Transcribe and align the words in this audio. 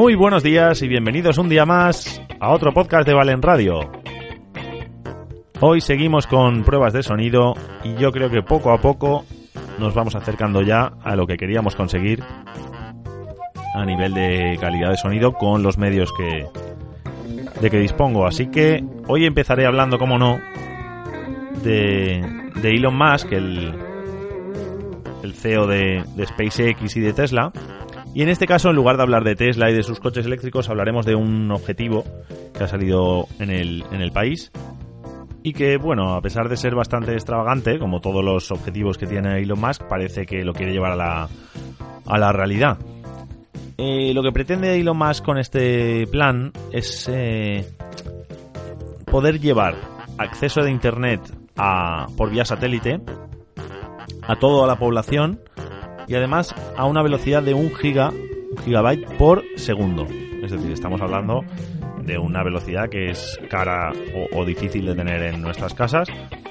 Muy 0.00 0.14
buenos 0.14 0.42
días 0.42 0.80
y 0.82 0.88
bienvenidos 0.88 1.36
un 1.36 1.48
día 1.48 1.66
más 1.66 2.22
a 2.40 2.50
otro 2.52 2.72
podcast 2.72 3.06
de 3.06 3.12
Valen 3.12 3.42
Radio. 3.42 3.90
Hoy 5.60 5.82
seguimos 5.82 6.26
con 6.26 6.64
pruebas 6.64 6.92
de 6.94 7.02
sonido 7.02 7.54
y 7.84 7.94
yo 7.96 8.10
creo 8.10 8.30
que 8.30 8.42
poco 8.42 8.72
a 8.72 8.78
poco 8.78 9.26
nos 9.78 9.92
vamos 9.92 10.14
acercando 10.14 10.62
ya 10.62 10.92
a 11.02 11.16
lo 11.16 11.26
que 11.26 11.36
queríamos 11.36 11.76
conseguir 11.76 12.22
a 13.74 13.84
nivel 13.84 14.14
de 14.14 14.56
calidad 14.60 14.90
de 14.90 14.96
sonido 14.96 15.32
con 15.32 15.62
los 15.62 15.78
medios 15.78 16.12
que 16.12 16.46
de 17.60 17.70
que 17.70 17.78
dispongo. 17.78 18.26
Así 18.26 18.46
que 18.46 18.84
hoy 19.06 19.26
empezaré 19.26 19.66
hablando, 19.66 19.98
como 19.98 20.18
no, 20.18 20.38
de, 21.62 22.22
de 22.62 22.70
Elon 22.70 22.96
Musk, 22.96 23.32
el, 23.32 23.74
el 25.22 25.34
CEO 25.34 25.66
de, 25.66 26.04
de 26.16 26.26
SpaceX 26.26 26.96
y 26.96 27.00
de 27.00 27.12
Tesla. 27.12 27.52
Y 28.14 28.22
en 28.22 28.28
este 28.28 28.46
caso, 28.46 28.70
en 28.70 28.76
lugar 28.76 28.96
de 28.96 29.02
hablar 29.02 29.22
de 29.22 29.36
Tesla 29.36 29.70
y 29.70 29.74
de 29.74 29.82
sus 29.82 30.00
coches 30.00 30.26
eléctricos, 30.26 30.68
hablaremos 30.68 31.06
de 31.06 31.14
un 31.14 31.50
objetivo 31.52 32.04
que 32.56 32.64
ha 32.64 32.68
salido 32.68 33.26
en 33.38 33.50
el, 33.50 33.84
en 33.92 34.00
el 34.00 34.10
país 34.10 34.50
y 35.42 35.52
que, 35.52 35.76
bueno, 35.76 36.14
a 36.14 36.20
pesar 36.20 36.48
de 36.48 36.56
ser 36.56 36.74
bastante 36.74 37.12
extravagante, 37.12 37.78
como 37.78 38.00
todos 38.00 38.24
los 38.24 38.50
objetivos 38.50 38.98
que 38.98 39.06
tiene 39.06 39.38
Elon 39.38 39.60
Musk, 39.60 39.84
parece 39.84 40.26
que 40.26 40.44
lo 40.44 40.52
quiere 40.52 40.72
llevar 40.72 40.92
a 40.92 40.96
la, 40.96 41.28
a 42.06 42.18
la 42.18 42.32
realidad. 42.32 42.78
Eh, 43.82 44.12
lo 44.12 44.22
que 44.22 44.30
pretende 44.30 44.78
Elon 44.78 44.98
Musk 44.98 45.24
con 45.24 45.38
este 45.38 46.06
plan 46.08 46.52
es 46.70 47.08
eh, 47.10 47.64
poder 49.06 49.40
llevar 49.40 49.74
acceso 50.18 50.60
de 50.60 50.70
Internet 50.70 51.22
a, 51.56 52.06
por 52.14 52.28
vía 52.28 52.44
satélite 52.44 53.00
a 54.20 54.38
toda 54.38 54.66
la 54.66 54.78
población 54.78 55.40
y 56.06 56.14
además 56.14 56.54
a 56.76 56.84
una 56.84 57.02
velocidad 57.02 57.42
de 57.42 57.54
un 57.54 57.74
giga, 57.74 58.12
gigabyte 58.66 59.16
por 59.16 59.44
segundo. 59.56 60.06
Es 60.42 60.50
decir, 60.50 60.72
estamos 60.72 61.00
hablando 61.00 61.40
de 62.02 62.18
una 62.18 62.42
velocidad 62.42 62.90
que 62.90 63.08
es 63.08 63.40
cara 63.48 63.94
o, 64.34 64.44
difícil 64.44 64.84
de 64.84 64.94
tener 64.94 65.22
en 65.22 65.40
nuestras 65.40 65.72
casas, 65.72 66.06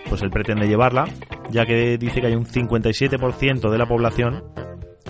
pues 0.10 0.24
él 0.24 0.32
pretende 0.32 0.68
llevarla, 0.68 1.06
ya 1.52 1.68
que 1.68 2.00
dice 2.00 2.22
que 2.22 2.28
hay 2.28 2.36
un 2.36 2.48
57% 2.48 3.70
de 3.70 3.78
la 3.78 3.86
población 3.86 4.44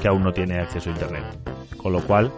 que 0.02 0.08
aún 0.08 0.24
no 0.24 0.32
tiene 0.32 0.60
acceso 0.60 0.90
a 0.90 0.94
Internet. 0.94 1.24
Con 1.78 1.94
lo 1.94 2.02
cual, 2.02 2.32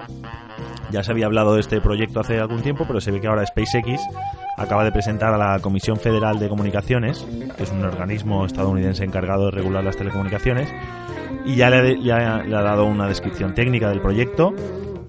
ya 0.92 1.04
se 1.04 1.12
había 1.12 1.26
hablado 1.26 1.56
de 1.56 1.62
este 1.62 1.82
proyecto 1.82 2.20
hace 2.20 2.40
algún 2.40 2.62
tiempo, 2.62 2.86
pero 2.86 3.00
se 3.00 3.12
ve 3.12 3.22
que 3.22 3.28
ahora 3.28 3.46
SpaceX 3.46 4.02
acaba 4.58 4.84
de 4.84 4.92
presentar 4.92 5.34
a 5.34 5.38
la 5.38 5.60
Comisión 5.60 5.98
Federal 5.98 6.40
de 6.40 6.50
Comunicaciones, 6.50 7.26
que 7.56 7.64
es 7.64 7.72
un 7.72 7.84
organismo 7.84 8.46
estadounidense 8.46 9.04
encargado 9.04 9.46
de 9.46 9.52
regular 9.52 9.84
las 9.84 9.98
telecomunicaciones, 9.98 10.70
y 11.46 11.56
ya 11.56 11.70
le, 11.70 12.12
ha 12.12 12.62
dado 12.62 12.86
una 12.86 13.08
descripción 13.08 13.54
técnica 13.54 13.90
del 13.90 14.02
proyecto 14.02 14.54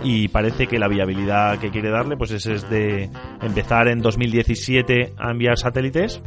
y 0.05 0.29
parece 0.29 0.67
que 0.67 0.79
la 0.79 0.89
viabilidad 0.89 1.59
que 1.59 1.71
quiere 1.71 1.91
darle 1.91 2.17
pues 2.17 2.31
es, 2.33 2.47
es 2.47 2.69
de 2.69 3.11
empezar 3.41 3.89
en 3.89 4.01
2017 4.01 5.15
a 5.19 5.31
enviar 5.31 5.59
satélites 5.59 6.21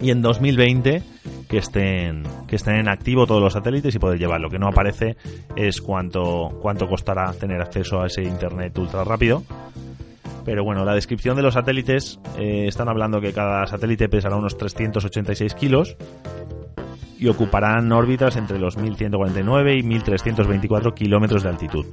y 0.00 0.10
en 0.10 0.22
2020 0.22 1.02
que 1.48 1.58
estén 1.58 2.22
que 2.46 2.56
estén 2.56 2.76
en 2.76 2.88
activo 2.88 3.26
todos 3.26 3.42
los 3.42 3.52
satélites 3.52 3.94
y 3.94 3.98
poder 3.98 4.18
llevar. 4.18 4.40
Lo 4.40 4.50
que 4.50 4.58
no 4.58 4.68
aparece 4.68 5.16
es 5.56 5.80
cuánto 5.80 6.58
cuánto 6.60 6.88
costará 6.88 7.32
tener 7.32 7.60
acceso 7.60 8.00
a 8.00 8.06
ese 8.06 8.22
internet 8.22 8.76
ultra 8.78 9.04
rápido. 9.04 9.42
Pero 10.44 10.64
bueno, 10.64 10.84
la 10.84 10.94
descripción 10.94 11.36
de 11.36 11.42
los 11.42 11.54
satélites 11.54 12.20
eh, 12.38 12.66
están 12.68 12.88
hablando 12.88 13.20
que 13.20 13.32
cada 13.32 13.66
satélite 13.66 14.08
pesará 14.08 14.36
unos 14.36 14.56
386 14.56 15.54
kilos 15.54 15.96
y 17.18 17.28
ocuparán 17.28 17.90
órbitas 17.92 18.36
entre 18.36 18.58
los 18.58 18.76
1149 18.76 19.76
y 19.76 19.82
1324 19.82 20.94
kilómetros 20.94 21.42
de 21.42 21.48
altitud. 21.48 21.86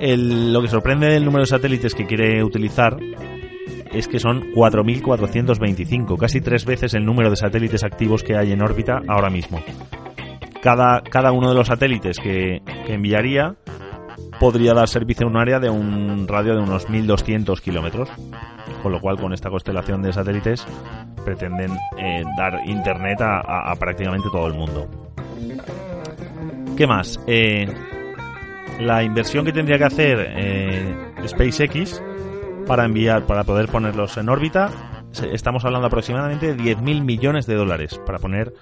Lo 0.00 0.62
que 0.62 0.68
sorprende 0.68 1.08
del 1.08 1.24
número 1.24 1.42
de 1.42 1.48
satélites 1.48 1.94
que 1.94 2.06
quiere 2.06 2.42
utilizar 2.44 2.96
es 3.92 4.08
que 4.08 4.18
son 4.18 4.52
4.425, 4.52 6.18
casi 6.18 6.40
tres 6.40 6.64
veces 6.64 6.94
el 6.94 7.04
número 7.04 7.30
de 7.30 7.36
satélites 7.36 7.84
activos 7.84 8.22
que 8.22 8.36
hay 8.36 8.52
en 8.52 8.62
órbita 8.62 9.00
ahora 9.08 9.30
mismo. 9.30 9.60
Cada, 10.62 11.02
cada 11.02 11.32
uno 11.32 11.48
de 11.50 11.54
los 11.54 11.68
satélites 11.68 12.18
que, 12.18 12.62
que 12.86 12.94
enviaría 12.94 13.56
podría 14.38 14.74
dar 14.74 14.88
servicio 14.88 15.26
a 15.26 15.30
un 15.30 15.36
área 15.36 15.58
de 15.58 15.70
un 15.70 16.26
radio 16.28 16.54
de 16.54 16.62
unos 16.62 16.88
1.200 16.88 17.60
kilómetros, 17.60 18.08
con 18.82 18.92
lo 18.92 19.00
cual 19.00 19.16
con 19.16 19.32
esta 19.32 19.50
constelación 19.50 20.02
de 20.02 20.12
satélites 20.12 20.66
pretenden 21.24 21.72
eh, 21.98 22.22
dar 22.36 22.60
internet 22.66 23.20
a, 23.20 23.74
prácticamente 23.78 24.28
todo 24.30 24.46
el 24.46 24.54
mundo. 24.54 24.88
¿Qué 26.76 26.86
más? 26.86 27.20
Eh, 27.26 27.66
la 28.80 29.02
inversión 29.02 29.44
que 29.44 29.52
tendría 29.52 29.78
que 29.78 29.84
hacer 29.84 30.32
eh, 30.36 30.94
SpaceX 31.26 32.00
para 32.68 32.84
enviar, 32.84 33.24
para 33.24 33.44
poder 33.44 33.68
ponerlos 33.68 34.18
en 34.18 34.28
órbita, 34.28 34.70
estamos 35.32 35.64
hablando 35.64 35.86
aproximadamente 35.86 36.54
de 36.54 36.76
10.000 36.76 37.02
millones 37.02 37.46
de 37.46 37.54
dólares 37.54 37.98
para 38.04 38.18
poner 38.18 38.52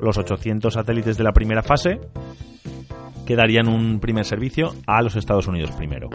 los 0.00 0.16
800 0.16 0.72
satélites 0.72 1.18
de 1.18 1.24
la 1.24 1.32
primera 1.32 1.64
fase 1.64 1.98
que 3.26 3.34
darían 3.34 3.66
un 3.66 3.98
primer 3.98 4.24
servicio 4.24 4.72
a 4.86 5.02
los 5.02 5.16
Estados 5.16 5.48
Unidos 5.48 5.72
primero. 5.72 6.08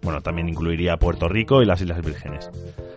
Bueno, 0.00 0.22
también 0.22 0.48
incluiría 0.48 0.96
Puerto 0.96 1.28
Rico 1.28 1.60
y 1.60 1.66
las 1.66 1.82
Islas 1.82 2.00
Vírgenes. 2.00 2.50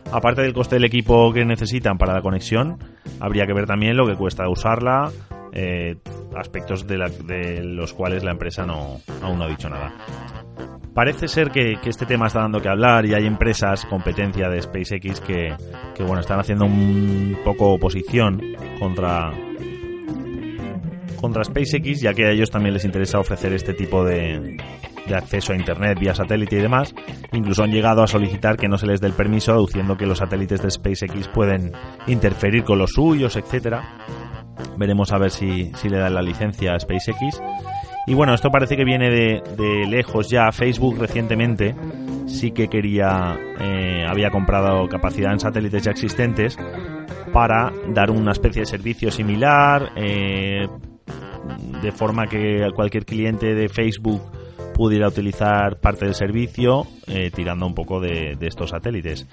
Aparte 0.09 0.41
del 0.41 0.53
coste 0.53 0.77
del 0.77 0.85
equipo 0.85 1.33
que 1.33 1.43
necesitan 1.43 1.97
para 1.97 2.13
la 2.13 2.21
conexión, 2.21 2.79
habría 3.19 3.45
que 3.45 3.53
ver 3.53 3.65
también 3.65 3.97
lo 3.97 4.07
que 4.07 4.15
cuesta 4.15 4.47
usarla, 4.47 5.11
eh, 5.51 5.97
aspectos 6.33 6.87
de, 6.87 6.97
de, 7.25 7.61
los 7.61 7.93
cuales 7.93 8.23
la 8.23 8.31
empresa 8.31 8.65
no, 8.65 9.01
aún 9.21 9.37
no 9.37 9.43
ha 9.43 9.49
dicho 9.49 9.69
nada. 9.69 9.93
Parece 10.97 11.27
ser 11.27 11.51
que, 11.51 11.77
este 11.85 12.07
tema 12.07 12.25
está 12.25 12.39
dando 12.39 12.59
que 12.59 12.69
hablar 12.69 13.05
y 13.05 13.13
hay 13.13 13.27
empresas, 13.27 13.85
competencia 13.85 14.49
de 14.49 14.59
SpaceX, 14.59 15.21
que, 15.21 15.55
bueno, 15.99 16.21
están 16.21 16.39
haciendo 16.39 16.65
un 16.65 17.37
poco 17.45 17.73
oposición 17.73 18.41
contra, 18.79 19.31
contra 21.21 21.43
SpaceX, 21.43 22.01
ya 22.01 22.15
que 22.15 22.25
a 22.25 22.31
ellos 22.31 22.49
también 22.49 22.73
les 22.73 22.83
interesa 22.83 23.19
ofrecer 23.19 23.53
este 23.53 23.75
tipo 23.75 24.03
de, 24.03 24.57
acceso 25.15 25.53
a 25.53 25.55
Internet 25.55 25.99
vía 25.99 26.15
satélite 26.15 26.55
y 26.55 26.61
demás. 26.61 26.95
Incluso 27.31 27.61
han 27.61 27.71
llegado 27.71 28.01
a 28.01 28.07
solicitar 28.07 28.57
que 28.57 28.67
no 28.67 28.79
se 28.79 28.87
les 28.87 28.99
dé 28.99 29.05
el 29.05 29.13
permiso, 29.13 29.53
aduciendo 29.53 29.97
que 29.97 30.07
los 30.07 30.17
satélites 30.17 30.63
de 30.63 30.71
SpaceX 30.71 31.27
pueden 31.27 31.73
interferir 32.07 32.63
con 32.63 32.79
los 32.79 32.93
suyos, 32.93 33.35
etcétera. 33.35 33.99
Veremos 34.79 35.11
a 35.11 35.19
ver 35.19 35.29
si, 35.29 35.71
si 35.75 35.89
le 35.89 35.99
dan 35.99 36.15
la 36.15 36.23
licencia 36.23 36.73
a 36.73 36.79
SpaceX. 36.79 37.39
Y 38.07 38.13
bueno, 38.13 38.33
esto 38.33 38.49
parece 38.49 38.77
que 38.77 38.85
viene 38.85 39.09
de, 39.09 39.43
de 39.57 39.85
lejos 39.85 40.29
ya. 40.29 40.49
Facebook 40.53 40.97
recientemente 40.97 41.75
sí 42.25 42.51
que 42.51 42.69
quería, 42.69 43.37
eh, 43.59 44.05
había 44.07 44.29
comprado 44.29 44.87
capacidad 44.87 45.33
en 45.33 45.39
satélites 45.41 45.83
ya 45.83 45.91
existentes 45.91 46.57
para 47.33 47.71
dar 47.89 48.09
una 48.09 48.31
especie 48.31 48.61
de 48.61 48.65
servicio 48.65 49.11
similar, 49.11 49.91
eh, 49.97 50.67
de 51.81 51.91
forma 51.91 52.27
que 52.27 52.69
cualquier 52.73 53.05
cliente 53.05 53.53
de 53.53 53.67
Facebook 53.67 54.21
pudiera 54.73 55.09
utilizar 55.09 55.79
parte 55.81 56.05
del 56.05 56.15
servicio 56.15 56.87
eh, 57.07 57.29
tirando 57.35 57.65
un 57.65 57.73
poco 57.73 57.99
de, 57.99 58.37
de 58.39 58.47
estos 58.47 58.69
satélites. 58.69 59.27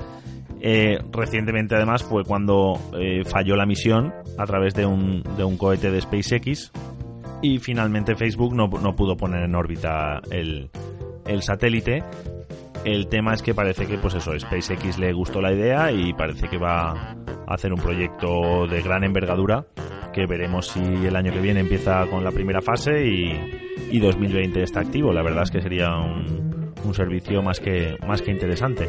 Recientemente 1.13 1.75
además 1.75 2.03
fue 2.03 2.25
cuando 2.25 2.81
falló 3.27 3.55
la 3.55 3.67
misión 3.67 4.15
a 4.39 4.47
través 4.47 4.73
de 4.73 4.87
un, 4.87 5.23
de 5.37 5.45
un 5.45 5.59
cohete 5.59 5.91
de 5.91 6.01
SpaceX 6.01 6.73
y 7.43 7.59
finalmente 7.59 8.15
Facebook 8.15 8.55
no, 8.55 8.69
no 8.69 8.95
pudo 8.95 9.17
poner 9.17 9.45
en 9.45 9.55
órbita 9.55 10.21
el, 10.31 10.71
el, 11.27 11.43
satélite. 11.43 12.03
El 12.85 13.09
tema 13.09 13.35
es 13.35 13.43
que 13.43 13.55
parece 13.55 13.87
que 13.87 13.99
pues 13.99 14.15
eso, 14.15 14.39
SpaceX 14.39 14.99
le 14.99 15.13
gustó 15.13 15.41
la 15.41 15.53
idea 15.53 15.91
y 15.91 16.13
parece 16.13 16.49
que 16.49 16.59
va 16.59 17.15
a 17.47 17.55
hacer 17.55 17.73
un 17.73 17.81
proyecto 17.81 18.67
de 18.67 18.83
gran 18.83 19.05
envergadura 19.05 19.67
que 20.15 20.27
veremos 20.27 20.69
si 20.69 20.81
el 20.81 21.17
año 21.17 21.33
que 21.33 21.41
viene 21.41 21.61
empieza 21.61 22.07
con 22.07 22.23
la 22.23 22.31
primera 22.31 22.63
fase 22.63 23.05
y, 23.05 23.65
y 23.91 23.99
2020 23.99 24.63
está 24.63 24.81
activo. 24.81 25.13
La 25.13 25.23
verdad 25.23 25.43
es 25.43 25.51
que 25.51 25.61
sería 25.61 25.91
un, 25.97 26.95
servicio 26.95 27.43
más 27.43 27.61
que, 27.61 27.97
más 28.07 28.23
que 28.23 28.31
interesante. 28.31 28.89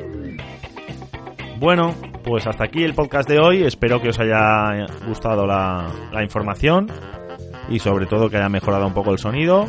Bueno, 1.60 1.96
pues 2.24 2.46
hasta 2.46 2.66
aquí 2.66 2.84
el 2.84 2.94
podcast 2.94 3.28
de 3.28 3.40
hoy. 3.40 3.64
Espero 3.64 4.02
que 4.02 4.10
os 4.10 4.20
haya 4.20 4.86
gustado 5.08 5.48
la, 5.48 5.90
la 6.12 6.24
información 6.24 6.88
y 7.70 7.80
sobre 7.80 8.06
todo 8.06 8.30
que 8.30 8.38
haya 8.38 8.50
mejorado 8.50 8.88
un 8.88 8.94
poco 8.94 9.12
el 9.12 9.20
sonido. 9.20 9.66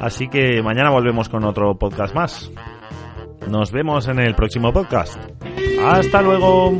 Así 0.00 0.28
que 0.28 0.62
mañana 0.62 0.90
volvemos 0.90 1.28
con 1.28 1.44
otro 1.44 1.78
podcast 1.78 2.14
más. 2.14 2.50
Nos 3.48 3.72
vemos 3.72 4.08
en 4.08 4.18
el 4.18 4.34
próximo 4.34 4.72
podcast. 4.72 5.18
Hasta 5.82 6.22
luego. 6.22 6.72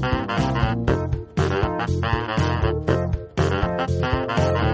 Thank 0.00 0.30
you. 4.62 4.67